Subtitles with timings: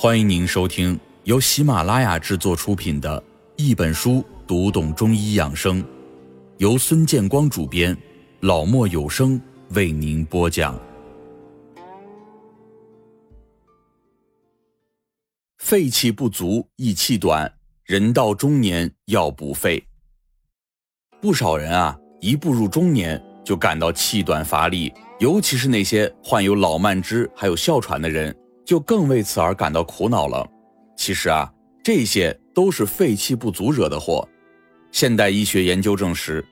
[0.00, 3.20] 欢迎您收听由喜马拉雅制作出品的
[3.56, 5.82] 《一本书读懂中医养生》，
[6.58, 7.98] 由孙建光主编，
[8.42, 10.80] 老莫有声为您播讲。
[15.56, 19.84] 肺气不足易气短，人到中年要补肺。
[21.20, 28.32] 不少人啊，一步入中年就感到气短乏力，尤其是那些患有老慢支还有哮喘的人。
[28.68, 30.46] 就更为此而感到苦恼了。
[30.94, 31.50] 其实啊，
[31.82, 34.28] 这些都是肺气不足惹的祸。
[34.92, 36.44] 现代医学研究证实，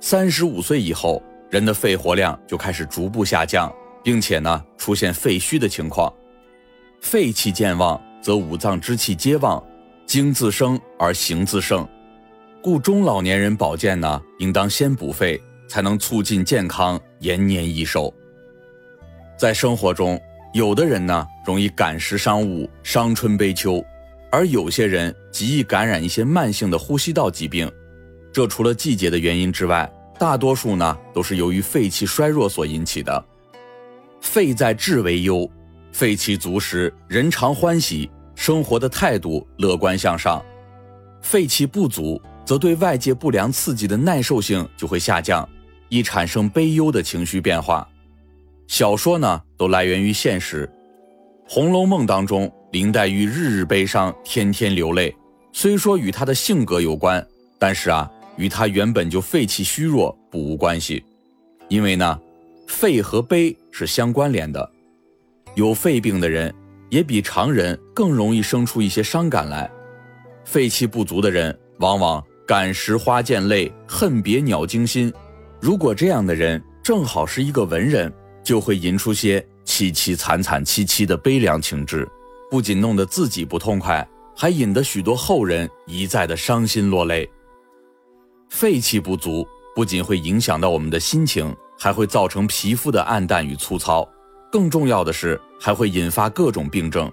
[0.00, 6.12] 三十五岁以后，人的肺活量就开始逐步下降，并且呢，出现肺虚的情况。
[7.00, 9.64] 肺气渐旺，则五脏之气皆旺，
[10.06, 11.86] 精自生而形自盛。
[12.60, 18.12] 故中老年人保健呢，应当先补肺，才能促进健康，延年益寿。
[19.38, 20.20] 在生活中，
[20.52, 23.84] 有的人呢容易感时伤物，伤春悲秋，
[24.32, 27.70] 而有些人极易感染一些慢性的呼吸道疾病。
[28.32, 33.24] 这除了季节的原因之外，大多数呢都是由于肺气衰弱所引起的。
[34.20, 35.48] 肺在志为忧，
[35.92, 40.42] 肺气足时人常欢喜，生活的态度乐观向上；
[41.22, 45.48] 肺气不足，则对外界不良刺激的耐受性就会下降，
[45.88, 47.88] 易产生悲忧的情绪变化。
[48.70, 50.64] 小说呢，都来源于现实，
[51.52, 55.12] 《红楼梦》当中，林黛玉日日悲伤，天天流泪。
[55.52, 57.26] 虽说与她的性格有关，
[57.58, 61.02] 但是啊，与她原本就肺气虚弱不无关系。
[61.66, 62.16] 因为呢，
[62.68, 64.70] 肺和悲是相关联的，
[65.56, 66.54] 有肺病的人
[66.90, 69.68] 也比常人更容易生出一些伤感来。
[70.44, 75.12] 肺气不足的人，往往感时花溅泪，恨别鸟惊心。
[75.60, 78.10] 如果这样的人正好是一个文人。
[78.42, 82.08] 就会吟出些凄凄惨惨戚戚的悲凉情致，
[82.50, 87.28] 不仅弄得自己不痛快，还引得许多后人一再的伤心落泪。
[88.48, 94.08] 肺气不足不仅会影响到我们的心情，还会造成皮肤的暗淡与粗糙，
[94.50, 97.10] 更重要的是还会引发各种病症。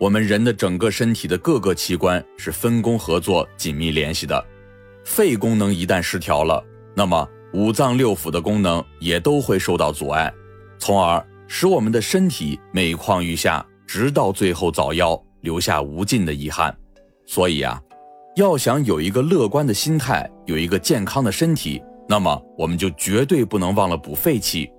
[0.00, 4.44] 我们人的整个身体的各个器官是分工合作、紧密联系的，
[5.04, 6.64] 肺功能一旦失调了，
[6.94, 7.28] 那么。
[7.54, 10.30] 五脏六腑的功能也都会受到阻碍，
[10.78, 16.76] 从而使我们的身体每况愈下，直到最后早夭，留下无尽的遗憾。
[17.26, 17.80] 所以啊，
[18.36, 24.70] 要想有一个乐观的心态，有一个健康的身体，那么我们就绝对不能忘了补肺气，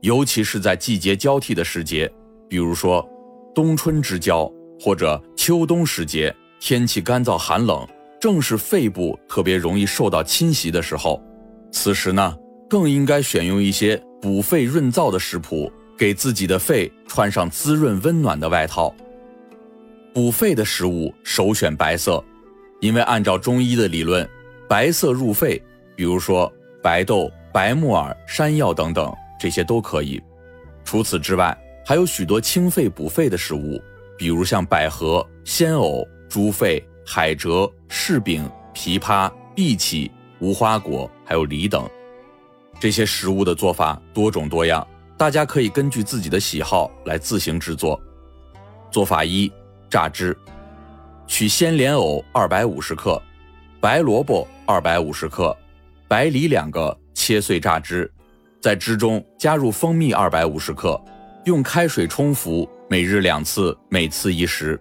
[0.00, 2.10] 尤其是在季节交替的时节，
[2.48, 3.08] 比如说
[3.54, 4.50] 冬春之交
[4.80, 7.86] 或者秋冬时节，天气干燥寒冷，
[8.20, 11.20] 正是肺部特别容易受到侵袭的时候。
[11.72, 12.36] 此时呢，
[12.68, 18.94] 更应该选用一些补肺润燥的食谱，给自己的肺穿上滋润温暖的外套。
[20.14, 22.24] 补肺的食物首选白色，
[22.80, 24.26] 因为按照中医的理论，
[24.68, 25.60] 白色入肺，
[25.96, 26.50] 比如说
[26.80, 30.22] 白豆、白木耳、山药等等，这些都可以。
[30.84, 33.82] 除此之外，还有许多清肺补肺的食物，
[34.16, 40.08] 比如像百合、鲜藕、猪肺、海蜇、柿饼、枇杷、荸荠。
[40.38, 41.88] 无花果还有梨等，
[42.82, 44.84] 这些食物的做法多种多样，
[45.16, 47.96] 大家可以根据自己的喜好来自行制作。
[48.90, 49.48] 做法一：
[49.88, 50.36] 榨汁。
[51.28, 53.22] 取鲜莲藕二百五十克，
[53.80, 55.56] 白萝卜二百五十克，
[56.08, 58.12] 白梨两个，切碎榨汁，
[58.60, 61.00] 在汁中加入蜂蜜二百五十克，
[61.44, 64.76] 用开水冲服，每日两次，每次一时。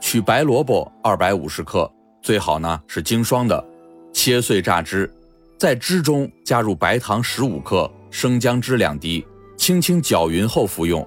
[0.00, 3.62] 取白萝卜二百五十克，最好呢是经霜的。
[4.14, 5.12] 切碎榨汁，
[5.60, 9.22] 在汁中加入白糖十五克、生姜汁两滴，
[9.58, 11.06] 轻轻搅匀后服用。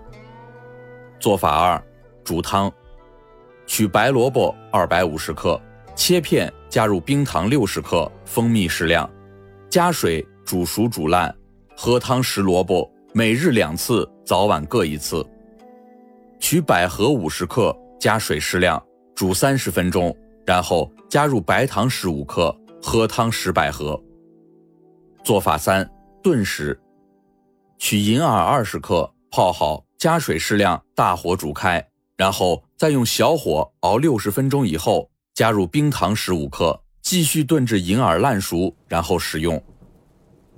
[1.20, 1.84] 做法二：
[2.24, 2.72] 煮汤。
[3.66, 5.60] 取白萝卜二百五十克，
[5.96, 9.10] 切片，加入冰糖六十克、蜂蜜适量，
[9.72, 11.36] 加水煮熟煮烂，
[11.76, 12.88] 喝汤食萝卜。
[13.12, 15.26] 每日两次，早晚各一次。
[16.40, 18.80] 取百合五十克，加水适量，
[19.16, 20.16] 煮三十分钟，
[20.46, 22.56] 然后加入白糖十五克。
[22.84, 24.00] 喝汤食百合。
[25.24, 25.90] 做法三：
[26.22, 26.78] 炖食。
[27.78, 31.86] 取银耳二十克，泡好，加水适量，大火煮开，
[32.18, 39.62] 然后再用小火熬六十分钟以后，加入冰糖十五克，继续炖至银耳烂熟，然后食用。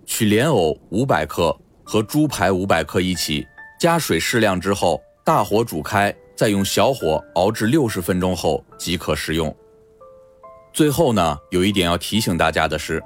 [0.04, 3.46] 取莲藕五百克和猪排五百克一起，
[3.80, 9.56] 加水适量之后，大火煮开，再用小火熬至六十分钟后即可食用。
[10.74, 13.02] 最后呢，有一点要提醒大家的是，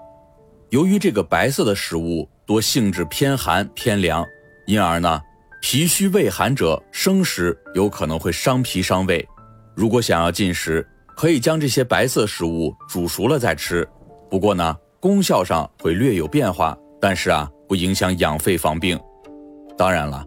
[0.70, 4.24] 由于这个白色的食物多性质偏寒偏凉，
[4.68, 5.20] 因而呢，
[5.64, 9.28] 脾虚胃寒者生食有可能会伤脾伤胃。
[9.76, 10.88] 如果想要进食，
[11.18, 13.88] 可以将这些白色食物煮熟了再吃。
[14.30, 19.00] 不过呢，功效上会略有变化，但是啊，不影响养肺防病。
[19.76, 20.24] 当然了，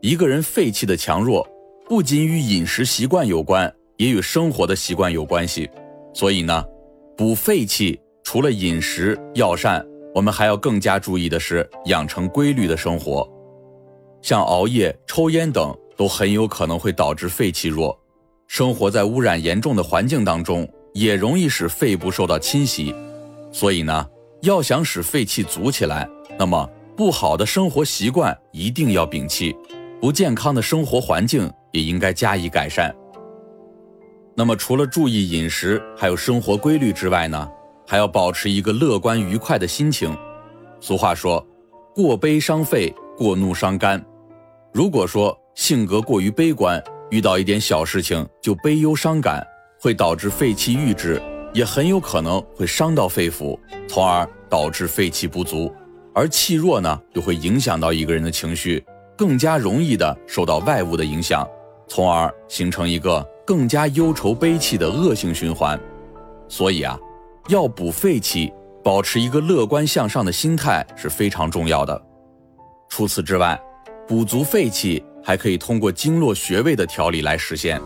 [0.00, 1.44] 一个人肺气的强弱，
[1.88, 5.68] 不仅与饮食习惯有关，也与生活的习惯有关系。
[6.14, 6.64] 所以呢，
[7.16, 9.84] 补肺气除了饮食药膳，
[10.14, 13.28] 我们还要更加注意的是养成规律的生活。
[14.22, 17.98] 像熬夜、抽烟等都很有可能会导致肺气弱。
[18.46, 22.94] 生活在污染严重的环境当中，也容易使肺部受到侵袭。
[23.52, 24.06] 所以呢，
[24.42, 26.08] 要想使肺气足起来，
[26.38, 29.56] 那么不好的生活习惯一定要摒弃，
[30.00, 32.94] 不健康的生活环境也应该加以改善。
[34.34, 37.48] 那么除了注意饮食还有生活规律之外呢，
[37.90, 40.16] 还要保持一个乐观愉快的心情。
[40.78, 41.44] 俗话说，
[41.92, 44.00] 过悲伤肺，过怒伤肝。
[44.72, 49.44] 如果说性格过于悲观，遇到一点小事情就悲忧伤感，
[49.80, 51.20] 会导致肺气郁滞，
[51.52, 53.58] 也很有可能会伤到肺腑，
[53.88, 55.68] 从而导致肺气不足。
[56.14, 58.84] 而气弱呢，又会影响到一个人的情绪，
[59.18, 61.44] 更加容易的受到外物的影响，
[61.88, 65.76] 从而形成一个更加忧愁悲戚的恶性循环。
[66.48, 66.96] 所以啊，
[67.48, 68.52] 要补肺气，
[68.84, 72.00] 保持一个乐观向上的心态是非常重要的。
[72.88, 73.60] 除此之外，
[74.06, 77.80] 补足肺气还可以通过经络穴位的调理来实现。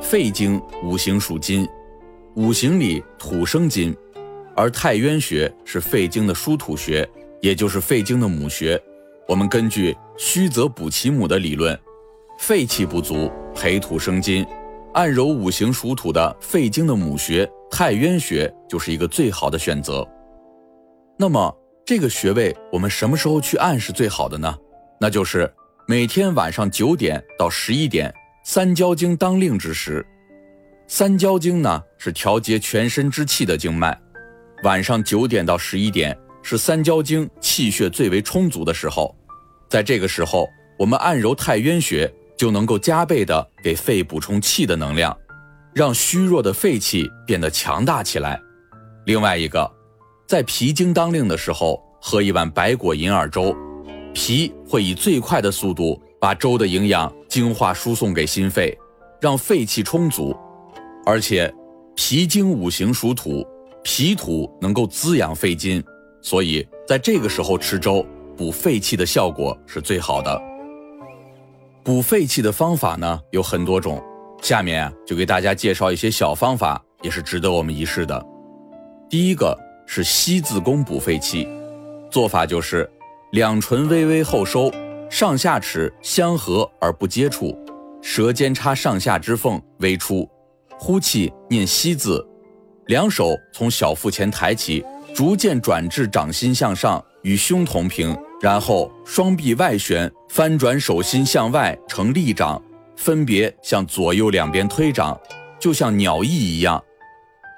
[0.00, 1.68] 肺经五行属金，
[2.34, 3.96] 五行里土生金，
[4.54, 7.08] 而太渊穴是肺经的疏土穴，
[7.40, 8.80] 也就是肺经的母穴。
[9.26, 11.78] 我们根据虚则补其母的理论，
[12.38, 14.46] 肺气不足，培土生金，
[14.94, 20.06] 按揉五行属土的肺经的母穴太渊穴就是一个最好的选择。
[21.18, 21.54] 那么
[21.84, 24.54] 这个穴位我们什么时候去按是最好的呢？
[25.00, 25.52] 那就是
[25.86, 28.12] 每天晚上九点到十一点，
[28.44, 30.04] 三焦经当令之时。
[30.86, 33.98] 三焦经呢是调节全身之气的经脉，
[34.64, 39.14] 晚上九点到十一点是三焦经气血最为充足的时候。
[39.68, 40.48] 在这个时候，
[40.78, 45.14] 我们按揉太渊穴，就能够加倍的给肺补充气的能量，
[45.74, 48.40] 让虚弱的肺气变得强大起来。
[49.06, 49.68] 另外一个，
[50.26, 53.54] 在脾经当令的时候，喝一碗白果银耳粥。
[54.14, 58.76] 脾会以最快的速度把粥的营养精华输送给心肺，
[59.20, 60.34] 让肺气充足。
[61.04, 61.52] 而且，
[61.94, 63.46] 脾经五行属土，
[63.82, 65.82] 脾土能够滋养肺金，
[66.22, 68.04] 所以在这个时候吃粥
[68.36, 70.40] 补肺气的效果是最好的。
[71.88, 73.98] 补肺气的方法呢有很多种，
[74.42, 78.26] 下面就给大家介绍一些小方法，也是值得我们一试的。
[79.08, 81.48] 第一个是吸字功补肺气，
[82.10, 82.86] 做法就是。
[83.32, 84.70] 两唇微微后收，
[85.08, 87.58] 上下齿相合而不接触，
[88.02, 90.28] 舌尖插上下之缝微出，
[90.78, 92.22] 呼气念息字，
[92.88, 94.84] 两手从小腹前抬起，
[95.14, 102.60] 逐渐转至掌心向上与胸同平，然后双臂外旋，翻转手心向外成立掌，
[102.96, 105.14] 分别向左右两边推掌，
[105.60, 106.82] 就像鸟翼一样。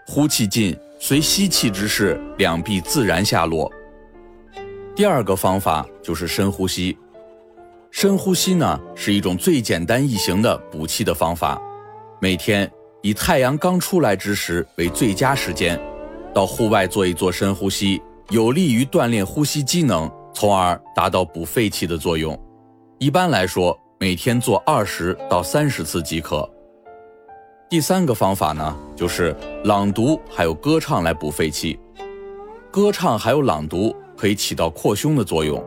[0.09, 3.71] 呼气尽，随吸气之势，两臂自然下落。
[4.97, 6.99] 第二个方法就是深呼吸。
[7.93, 11.63] 深呼吸呢是一种最简单易行的补气的方法。
[12.21, 12.69] 每天
[13.03, 15.81] 以太阳刚出来之时为最佳时间，
[16.35, 22.39] 到户外做一做深呼吸，有利于锻炼呼吸机能，从而达到补肺气的作用。
[22.99, 26.49] 一般来说，每天做二十到三十次即可。
[27.69, 31.77] 第三个方法呢，就是朗读还有歌唱来补肺气。
[32.71, 33.95] 歌唱还有朗读。
[34.17, 35.65] 可以起到扩胸的作用，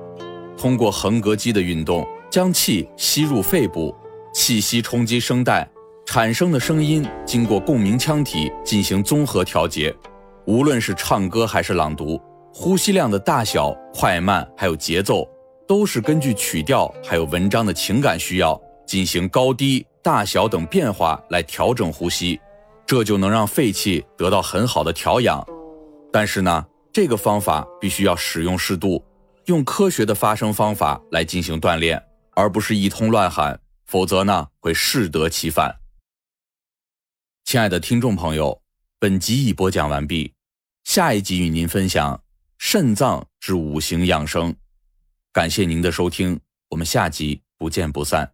[0.56, 3.92] 通过横膈肌的运动，将气吸入肺部，
[4.32, 5.68] 气息冲击声带，
[6.06, 9.92] 产生的声音经过共鸣腔体进行综合调节。
[10.46, 12.22] 无论是唱歌还是朗读，
[12.56, 15.28] 呼吸量的大小、快慢还有节奏，
[15.68, 22.40] 都是根据曲调还有文章的情感需要进行高低、大小等变化来调整呼吸，
[22.86, 25.44] 这就能让肺气得到很好的调养。
[26.12, 26.66] 但是呢？
[26.94, 29.04] 这个方法必须要使用适度，
[29.46, 32.00] 用科学的发声方法来进行锻炼，
[32.36, 35.76] 而不是一通乱喊，否则呢会适得其反。
[37.46, 38.62] 亲爱的听众朋友，
[39.00, 40.36] 本集已播讲完毕，
[40.84, 42.22] 下一集与您分享
[42.66, 44.56] 肾脏之五行养生。
[45.34, 46.40] 感谢您的收听，
[46.70, 48.33] 我们下集不见不散。